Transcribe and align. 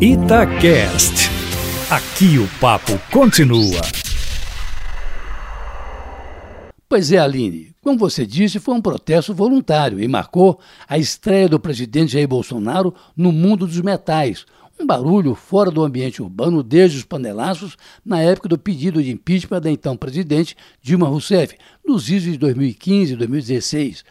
Itacast. 0.00 1.28
Aqui 1.90 2.38
o 2.38 2.46
papo 2.60 2.96
continua. 3.10 3.80
Pois 6.88 7.10
é, 7.10 7.18
Aline, 7.18 7.72
como 7.82 7.98
você 7.98 8.24
disse, 8.24 8.60
foi 8.60 8.76
um 8.76 8.80
protesto 8.80 9.34
voluntário 9.34 10.00
e 10.00 10.06
marcou 10.06 10.60
a 10.88 10.96
estreia 10.96 11.48
do 11.48 11.58
presidente 11.58 12.12
Jair 12.12 12.28
Bolsonaro 12.28 12.94
no 13.16 13.32
mundo 13.32 13.66
dos 13.66 13.80
metais. 13.80 14.46
Um 14.78 14.86
barulho 14.86 15.34
fora 15.34 15.68
do 15.68 15.82
ambiente 15.82 16.22
urbano 16.22 16.62
desde 16.62 16.98
os 16.98 17.04
panelaços 17.04 17.76
na 18.06 18.20
época 18.20 18.48
do 18.48 18.56
pedido 18.56 19.02
de 19.02 19.10
impeachment 19.10 19.60
da 19.60 19.68
então 19.68 19.96
presidente 19.96 20.56
Dilma 20.80 21.08
Rousseff, 21.08 21.56
nos 21.84 22.08
idos 22.08 22.22
de 22.22 22.38
2015 22.38 23.14
e 23.14 23.16
2016. 23.16 24.04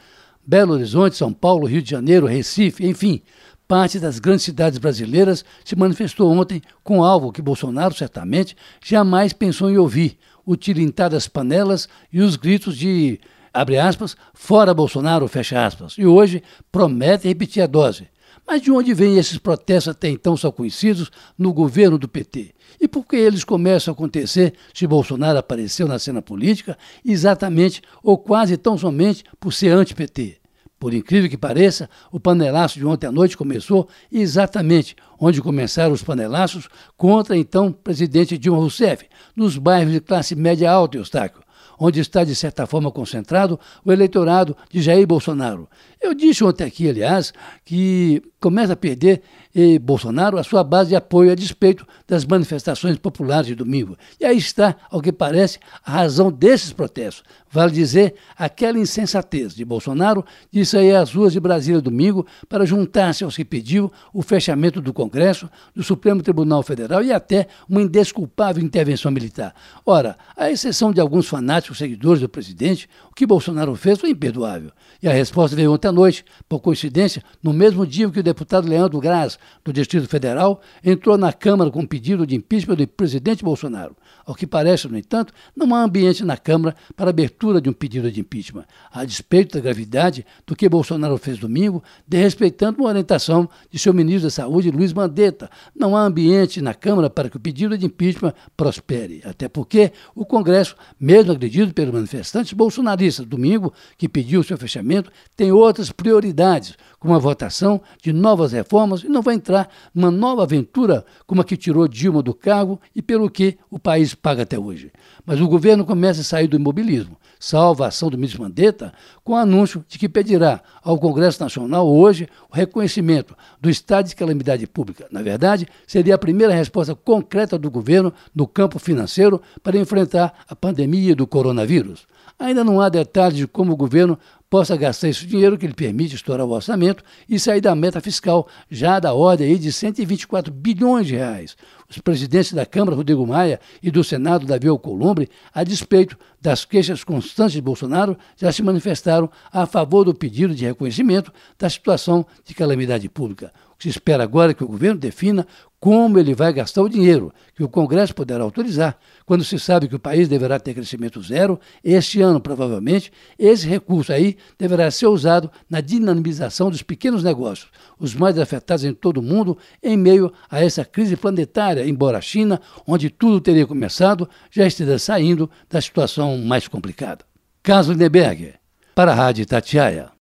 Belo 0.45 0.73
Horizonte, 0.73 1.15
São 1.15 1.31
Paulo, 1.31 1.65
Rio 1.65 1.81
de 1.81 1.91
Janeiro, 1.91 2.25
Recife, 2.25 2.85
enfim, 2.85 3.21
parte 3.67 3.99
das 3.99 4.19
grandes 4.19 4.45
cidades 4.45 4.79
brasileiras 4.79 5.43
se 5.65 5.75
manifestou 5.75 6.31
ontem 6.31 6.61
com 6.83 7.03
algo 7.03 7.31
que 7.31 7.41
Bolsonaro 7.41 7.93
certamente 7.93 8.55
jamais 8.83 9.33
pensou 9.33 9.69
em 9.69 9.77
ouvir: 9.77 10.17
o 10.45 10.55
tilintar 10.55 11.09
das 11.09 11.27
panelas 11.27 11.89
e 12.11 12.21
os 12.21 12.35
gritos 12.35 12.77
de, 12.77 13.19
abre 13.53 13.77
aspas, 13.77 14.15
fora 14.33 14.73
Bolsonaro, 14.73 15.27
fecha 15.27 15.65
aspas. 15.65 15.95
E 15.97 16.05
hoje 16.05 16.41
promete 16.71 17.27
repetir 17.27 17.61
a 17.61 17.67
dose. 17.67 18.07
Mas 18.47 18.61
de 18.61 18.71
onde 18.71 18.93
vêm 18.93 19.17
esses 19.17 19.37
protestos 19.37 19.91
até 19.91 20.07
então 20.07 20.37
só 20.37 20.49
conhecidos 20.49 21.11
no 21.37 21.51
governo 21.51 21.97
do 21.97 22.07
PT? 22.07 22.55
E 22.79 22.87
por 22.87 23.05
que 23.05 23.17
eles 23.17 23.43
começam 23.43 23.91
a 23.91 23.93
acontecer 23.93 24.53
se 24.73 24.87
Bolsonaro 24.87 25.37
apareceu 25.37 25.85
na 25.85 25.99
cena 25.99 26.21
política 26.21 26.77
exatamente 27.03 27.81
ou 28.01 28.17
quase 28.17 28.55
tão 28.55 28.77
somente 28.77 29.25
por 29.37 29.51
ser 29.51 29.73
anti-PT? 29.73 30.39
Por 30.79 30.93
incrível 30.93 31.29
que 31.29 31.37
pareça, 31.37 31.89
o 32.11 32.19
panelaço 32.19 32.77
de 32.77 32.85
ontem 32.85 33.07
à 33.07 33.11
noite 33.11 33.35
começou 33.35 33.87
exatamente 34.11 34.95
onde 35.19 35.41
começaram 35.41 35.93
os 35.93 36.03
panelaços 36.03 36.69
contra 36.95 37.35
então 37.35 37.71
presidente 37.71 38.37
Dilma 38.37 38.59
Rousseff, 38.59 39.05
nos 39.35 39.57
bairros 39.57 39.93
de 39.93 39.99
classe 39.99 40.35
média 40.35 40.71
alta, 40.71 40.97
Eustáquio, 40.97 41.41
onde 41.79 41.99
está 41.99 42.23
de 42.23 42.35
certa 42.35 42.65
forma 42.65 42.91
concentrado 42.91 43.59
o 43.83 43.91
eleitorado 43.91 44.55
de 44.69 44.81
Jair 44.81 45.05
Bolsonaro. 45.05 45.67
Eu 46.01 46.13
disse 46.13 46.43
ontem 46.43 46.63
aqui, 46.63 46.89
aliás, 46.89 47.33
que 47.65 48.21
começa 48.39 48.73
a 48.73 48.75
perder 48.75 49.21
eh, 49.55 49.79
Bolsonaro 49.79 50.37
a 50.37 50.43
sua 50.43 50.63
base 50.63 50.89
de 50.89 50.95
apoio 50.95 51.31
a 51.31 51.35
despeito 51.35 51.87
das 52.07 52.25
manifestações 52.25 52.97
populares 52.97 53.47
de 53.47 53.55
domingo. 53.55 53.97
E 54.19 54.25
aí 54.25 54.37
está, 54.37 54.75
ao 54.89 55.01
que 55.01 55.11
parece, 55.11 55.59
a 55.83 55.91
razão 55.91 56.31
desses 56.31 56.71
protestos. 56.71 57.23
Vale 57.49 57.71
dizer, 57.71 58.15
aquela 58.37 58.77
insensatez 58.77 59.55
de 59.55 59.63
Bolsonaro 59.63 60.25
de 60.51 60.65
sair 60.65 60.95
às 60.95 61.13
ruas 61.13 61.33
de 61.33 61.39
Brasília 61.39 61.81
domingo 61.81 62.25
para 62.49 62.65
juntar-se 62.65 63.23
aos 63.23 63.35
que 63.35 63.45
pediu 63.45 63.91
o 64.13 64.21
fechamento 64.21 64.81
do 64.81 64.93
Congresso, 64.93 65.49
do 65.73 65.83
Supremo 65.83 66.21
Tribunal 66.21 66.61
Federal 66.61 67.03
e 67.03 67.11
até 67.11 67.47
uma 67.69 67.81
indesculpável 67.81 68.63
intervenção 68.63 69.11
militar. 69.11 69.53
Ora, 69.85 70.17
à 70.35 70.51
exceção 70.51 70.91
de 70.91 70.99
alguns 70.99 71.27
fanáticos 71.27 71.77
seguidores 71.77 72.21
do 72.21 72.29
presidente, 72.29 72.89
o 73.09 73.15
que 73.15 73.25
Bolsonaro 73.25 73.75
fez 73.75 73.99
foi 73.99 74.09
imperdoável. 74.09 74.71
E 75.01 75.07
a 75.07 75.13
resposta 75.13 75.55
veio 75.55 75.71
ontem 75.71 75.87
à 75.87 75.91
noite, 75.91 76.25
por 76.49 76.59
coincidência, 76.59 77.23
no 77.41 77.53
mesmo 77.53 77.85
dia 77.85 78.09
que 78.09 78.19
o 78.19 78.23
deputado 78.23 78.67
Leandro 78.67 78.99
Graz, 78.99 79.39
do 79.63 79.71
Distrito 79.71 80.07
Federal, 80.07 80.61
entrou 80.83 81.17
na 81.17 81.31
Câmara 81.31 81.71
com 81.71 81.85
pedido 81.85 82.25
de 82.25 82.35
impeachment 82.35 82.75
do 82.75 82.87
presidente 82.87 83.43
Bolsonaro. 83.43 83.95
Ao 84.25 84.35
que 84.35 84.45
parece, 84.45 84.87
no 84.87 84.97
entanto, 84.97 85.33
não 85.55 85.73
há 85.73 85.81
ambiente 85.81 86.25
na 86.25 86.35
Câmara 86.35 86.75
para 86.95 87.09
abertura 87.09 87.37
de 87.61 87.69
um 87.69 87.73
pedido 87.73 88.11
de 88.11 88.19
impeachment, 88.19 88.65
a 88.91 89.03
despeito 89.03 89.55
da 89.55 89.63
gravidade 89.63 90.25
do 90.45 90.55
que 90.55 90.67
Bolsonaro 90.67 91.17
fez 91.17 91.37
domingo, 91.37 91.83
desrespeitando 92.07 92.79
uma 92.79 92.89
orientação 92.89 93.49
de 93.71 93.79
seu 93.79 93.93
ministro 93.93 94.23
da 94.23 94.29
Saúde, 94.29 94.69
Luiz 94.69 94.93
Mandetta. 94.93 95.49
Não 95.75 95.95
há 95.95 96.01
ambiente 96.01 96.61
na 96.61 96.73
Câmara 96.73 97.09
para 97.09 97.29
que 97.29 97.37
o 97.37 97.39
pedido 97.39 97.77
de 97.77 97.85
impeachment 97.85 98.33
prospere, 98.55 99.21
até 99.25 99.47
porque 99.47 99.91
o 100.13 100.25
Congresso, 100.25 100.75
mesmo 100.99 101.31
agredido 101.31 101.73
pelos 101.73 101.93
manifestantes 101.93 102.53
bolsonaristas 102.53 103.25
domingo, 103.25 103.73
que 103.97 104.09
pediu 104.09 104.43
seu 104.43 104.57
fechamento, 104.57 105.11
tem 105.35 105.51
outras 105.51 105.91
prioridades, 105.91 106.75
como 106.99 107.15
a 107.15 107.19
votação 107.19 107.81
de 108.01 108.11
novas 108.11 108.51
reformas 108.51 109.03
e 109.03 109.07
não 109.07 109.21
vai 109.21 109.35
entrar 109.35 109.69
numa 109.93 110.11
nova 110.11 110.43
aventura 110.43 111.05
como 111.25 111.41
a 111.41 111.43
que 111.43 111.55
tirou 111.55 111.87
Dilma 111.87 112.21
do 112.21 112.33
cargo 112.33 112.79
e 112.95 113.01
pelo 113.01 113.29
que 113.29 113.57
o 113.69 113.79
país 113.79 114.13
paga 114.13 114.43
até 114.43 114.57
hoje. 114.57 114.91
Mas 115.25 115.39
o 115.39 115.47
governo 115.47 115.85
começa 115.85 116.21
a 116.21 116.23
sair 116.23 116.47
do 116.47 116.57
imobilismo, 116.57 117.17
salva 117.39 117.85
a 117.85 117.87
ação 117.87 118.09
do 118.09 118.17
ministro 118.17 118.41
Mandetta, 118.41 118.93
com 119.23 119.33
o 119.33 119.35
anúncio 119.35 119.83
de 119.87 119.97
que 119.97 120.09
pedirá 120.09 120.61
ao 120.83 120.97
Congresso 120.97 121.41
Nacional 121.41 121.87
hoje 121.87 122.27
o 122.49 122.55
reconhecimento 122.55 123.35
do 123.59 123.69
estado 123.69 124.07
de 124.07 124.15
calamidade 124.15 124.65
pública. 124.67 125.07
Na 125.11 125.21
verdade, 125.21 125.67
seria 125.85 126.15
a 126.15 126.19
primeira 126.19 126.53
resposta 126.53 126.95
concreta 126.95 127.57
do 127.57 127.69
governo 127.69 128.13
no 128.33 128.47
campo 128.47 128.79
financeiro 128.79 129.41
para 129.61 129.77
enfrentar 129.77 130.33
a 130.47 130.55
pandemia 130.55 131.15
do 131.15 131.27
coronavírus. 131.27 132.07
Ainda 132.39 132.63
não 132.63 132.79
há 132.79 132.87
detalhes 132.87 133.37
de 133.37 133.47
como 133.47 133.73
o 133.73 133.77
governo 133.77 134.17
possa 134.49 134.77
gastar 134.77 135.09
esse 135.09 135.25
dinheiro 135.25 135.57
que 135.57 135.67
lhe 135.67 135.73
permite 135.73 136.15
estourar 136.15 136.45
o 136.45 136.51
orçamento 136.51 137.03
e 137.27 137.39
sair 137.39 137.61
da 137.61 137.75
meta 137.75 137.99
fiscal, 137.99 138.47
já 138.69 138.99
da 138.99 139.13
ordem 139.13 139.47
aí 139.47 139.59
de 139.59 139.71
124 139.71 140.53
bilhões 140.53 141.07
de 141.07 141.15
reais. 141.15 141.57
Os 141.89 141.97
presidentes 141.99 142.53
da 142.53 142.65
Câmara, 142.65 142.95
Rodrigo 142.95 143.25
Maia, 143.25 143.59
e 143.81 143.91
do 143.91 144.03
Senado, 144.03 144.45
Davi 144.45 144.67
Alcolumbre, 144.67 145.29
a 145.53 145.63
despeito 145.63 146.17
das 146.41 146.65
queixas 146.65 147.03
constantes 147.03 147.53
de 147.53 147.61
Bolsonaro, 147.61 148.17
já 148.35 148.51
se 148.51 148.63
manifestaram 148.63 149.29
a 149.51 149.65
favor 149.65 150.03
do 150.03 150.13
pedido 150.13 150.55
de 150.55 150.65
reconhecimento 150.65 151.31
da 151.57 151.69
situação 151.69 152.25
de 152.45 152.53
calamidade 152.53 153.07
pública. 153.09 153.51
Se 153.79 153.89
espera 153.89 154.23
agora 154.23 154.51
é 154.51 154.53
que 154.53 154.63
o 154.63 154.67
governo 154.67 154.99
defina 154.99 155.45
como 155.79 156.17
ele 156.17 156.33
vai 156.33 156.51
gastar 156.51 156.81
o 156.81 156.89
dinheiro, 156.89 157.31
que 157.55 157.63
o 157.63 157.69
Congresso 157.69 158.15
poderá 158.15 158.43
autorizar. 158.43 158.97
Quando 159.25 159.43
se 159.43 159.59
sabe 159.59 159.87
que 159.87 159.95
o 159.95 159.99
país 159.99 160.27
deverá 160.27 160.59
ter 160.59 160.73
crescimento 160.73 161.21
zero, 161.21 161.59
este 161.83 162.19
ano, 162.19 162.41
provavelmente, 162.41 163.11
esse 163.37 163.67
recurso 163.67 164.11
aí 164.11 164.37
deverá 164.57 164.89
ser 164.89 165.05
usado 165.05 165.51
na 165.69 165.79
dinamização 165.79 166.71
dos 166.71 166.81
pequenos 166.81 167.23
negócios, 167.23 167.69
os 167.99 168.15
mais 168.15 168.39
afetados 168.39 168.83
em 168.83 168.93
todo 168.93 169.17
o 169.17 169.23
mundo, 169.23 169.57
em 169.83 169.95
meio 169.95 170.33
a 170.49 170.63
essa 170.63 170.83
crise 170.83 171.15
planetária, 171.15 171.87
embora 171.87 172.17
a 172.17 172.21
China, 172.21 172.59
onde 172.87 173.11
tudo 173.11 173.39
teria 173.39 173.67
começado, 173.67 174.27
já 174.49 174.65
esteja 174.65 174.97
saindo 174.97 175.49
da 175.69 175.79
situação 175.79 176.37
mais 176.39 176.67
complicada. 176.67 177.23
Carlos 177.61 177.89
Lindeberg, 177.89 178.55
para 178.95 179.11
a 179.11 179.15
Rádio 179.15 179.45
Tatiaia. 179.45 180.09